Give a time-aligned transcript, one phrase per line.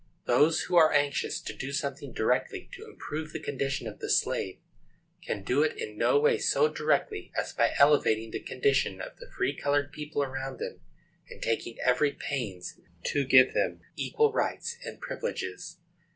[0.25, 4.57] Those who are anxious to do something directly to improve the condition of the slave,
[5.23, 9.29] can do it in no way so directly as by elevating the condition of the
[9.37, 10.81] free colored people around them,
[11.29, 15.77] and taking every pains to give them equal rights and privileges.